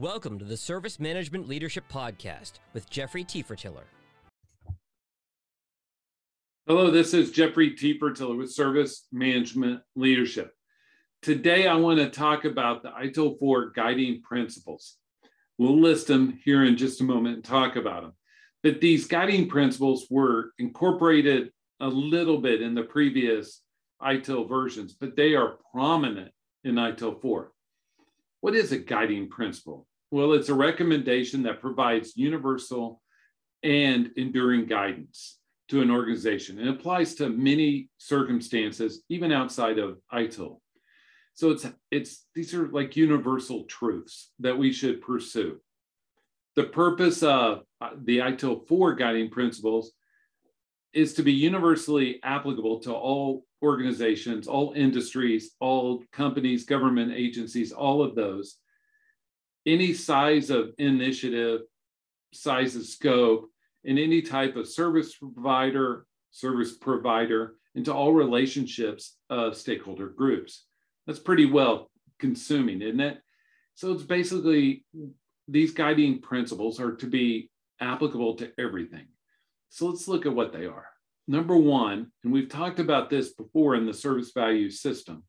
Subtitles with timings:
[0.00, 3.84] Welcome to the Service Management Leadership Podcast with Jeffrey Tiefertiller.
[6.66, 10.54] Hello, this is Jeffrey Tiefertiller with Service Management Leadership.
[11.20, 14.96] Today, I want to talk about the ITIL 4 guiding principles.
[15.58, 18.12] We'll list them here in just a moment and talk about them.
[18.62, 23.60] But these guiding principles were incorporated a little bit in the previous
[24.00, 26.32] ITIL versions, but they are prominent
[26.64, 27.52] in ITIL 4.
[28.40, 29.86] What is a guiding principle?
[30.10, 33.00] Well, it's a recommendation that provides universal
[33.62, 36.58] and enduring guidance to an organization.
[36.58, 40.60] It applies to many circumstances, even outside of ITIL.
[41.34, 45.60] So it's it's these are like universal truths that we should pursue.
[46.56, 49.92] The purpose of uh, the ITIL 4 guiding principles
[50.92, 58.02] is to be universally applicable to all organizations, all industries, all companies, government agencies, all
[58.02, 58.56] of those
[59.66, 61.62] any size of initiative,
[62.32, 63.50] size of scope,
[63.84, 70.64] and any type of service provider, service provider, into all relationships of stakeholder groups.
[71.06, 73.18] That's pretty well consuming, isn't it?
[73.74, 74.84] So it's basically
[75.48, 77.50] these guiding principles are to be
[77.80, 79.06] applicable to everything.
[79.70, 80.86] So let's look at what they are.
[81.30, 85.22] Number one, and we've talked about this before in the service value system,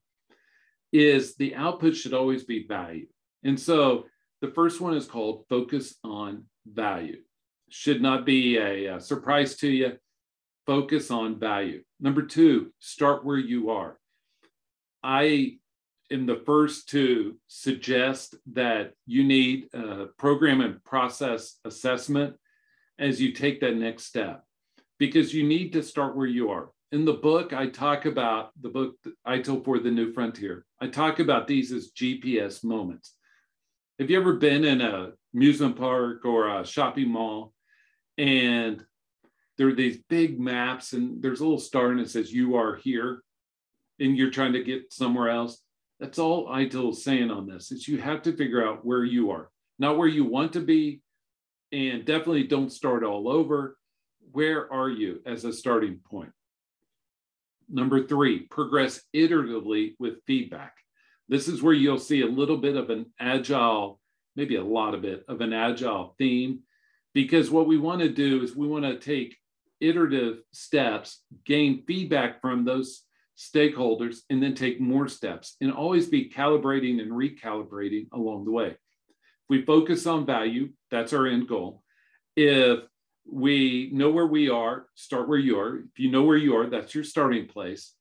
[0.92, 3.06] is the output should always be value.
[3.44, 4.06] And so
[4.40, 7.20] the first one is called Focus on Value.
[7.68, 9.92] Should not be a, a surprise to you.
[10.66, 11.84] Focus on value.
[12.00, 13.96] Number two, start where you are.
[15.04, 15.58] I
[16.10, 22.34] am the first to suggest that you need a program and process assessment
[22.98, 24.44] as you take that next step
[25.02, 26.70] because you need to start where you are.
[26.92, 28.94] In the book, I talk about the book
[29.26, 30.64] ITIL 4 the New Frontier.
[30.80, 33.16] I talk about these as GPS moments.
[33.98, 37.52] Have you ever been in a amusement park or a shopping mall
[38.16, 38.84] and
[39.58, 42.76] there are these big maps and there's a little star and it says you are
[42.76, 43.24] here
[43.98, 45.60] and you're trying to get somewhere else?
[45.98, 49.32] That's all ITIL is saying on this is you have to figure out where you
[49.32, 49.50] are,
[49.80, 51.00] not where you want to be,
[51.72, 53.76] and definitely don't start all over.
[54.30, 56.32] Where are you as a starting point?
[57.68, 60.74] Number three, progress iteratively with feedback.
[61.28, 64.00] This is where you'll see a little bit of an agile,
[64.36, 66.60] maybe a lot of it of an agile theme,
[67.14, 69.36] because what we want to do is we want to take
[69.80, 73.02] iterative steps, gain feedback from those
[73.36, 78.68] stakeholders, and then take more steps and always be calibrating and recalibrating along the way.
[78.68, 81.82] If we focus on value, that's our end goal.
[82.36, 82.80] If
[83.24, 85.78] we know where we are, start where you are.
[85.78, 87.94] If you know where you are, that's your starting place.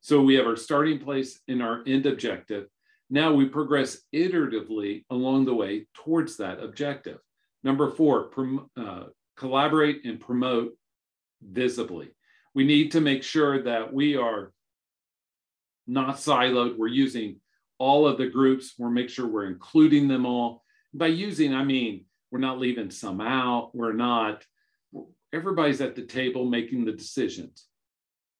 [0.00, 2.66] So we have our starting place and our end objective.
[3.10, 7.18] Now we progress iteratively along the way towards that objective.
[7.64, 9.04] Number four, prom- uh,
[9.36, 10.72] collaborate and promote
[11.42, 12.10] visibly.
[12.54, 14.52] We need to make sure that we are
[15.86, 16.76] not siloed.
[16.76, 17.40] We're using
[17.78, 18.74] all of the groups.
[18.78, 20.62] We're make sure we're including them all.
[20.92, 23.74] By using, I mean we're not leaving some out.
[23.74, 24.44] We're not.
[25.32, 27.66] Everybody's at the table making the decisions.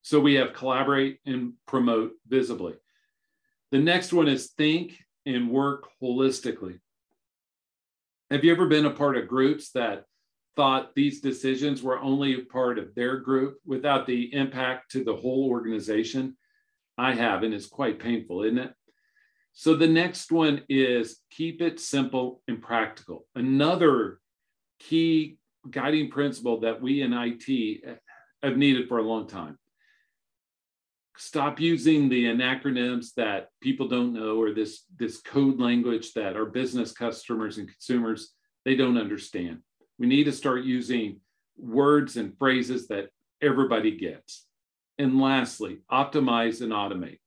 [0.03, 2.75] So we have collaborate and promote visibly.
[3.70, 6.81] The next one is think and work holistically.
[8.31, 10.04] Have you ever been a part of groups that
[10.56, 15.48] thought these decisions were only part of their group without the impact to the whole
[15.48, 16.36] organization?
[16.97, 18.72] I have, and it's quite painful, isn't it?
[19.53, 23.26] So the next one is keep it simple and practical.
[23.34, 24.20] Another
[24.78, 25.38] key
[25.70, 27.98] guiding principle that we in IT
[28.42, 29.58] have needed for a long time.
[31.16, 36.47] Stop using the acronyms that people don't know or this this code language that our
[36.47, 39.58] business customers and consumers they don't understand.
[39.98, 41.20] We need to start using
[41.56, 43.08] words and phrases that
[43.42, 44.47] everybody gets.
[44.98, 47.18] And lastly optimize and automate.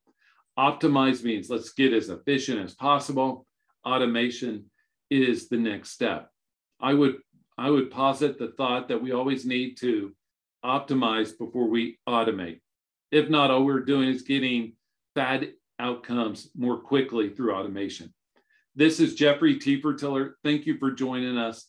[0.58, 3.46] Optimize means let's get as efficient as possible.
[3.86, 4.70] Automation
[5.10, 6.30] is the next step.
[6.80, 7.16] I would
[7.58, 10.12] i would posit the thought that we always need to
[10.64, 12.60] optimize before we automate
[13.12, 14.72] if not, all we're doing is getting
[15.14, 18.12] bad outcomes more quickly through automation.
[18.74, 20.32] This is Jeffrey Tiefertiller.
[20.42, 21.66] Thank you for joining us.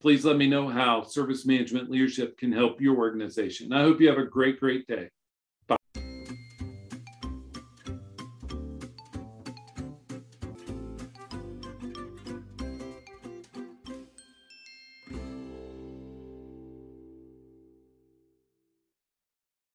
[0.00, 3.72] Please let me know how service management leadership can help your organization.
[3.72, 5.10] I hope you have a great, great day.